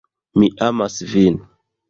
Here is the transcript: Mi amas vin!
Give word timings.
Mi 0.43 0.49
amas 0.69 0.97
vin! 1.13 1.39